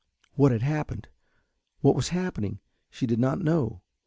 What 0.33 0.51
had 0.51 0.63
happened, 0.63 1.09
what 1.81 1.95
was 1.95 2.09
happening, 2.09 2.59
she 2.89 3.05
did 3.05 3.19
not 3.19 3.39
know. 3.39 3.83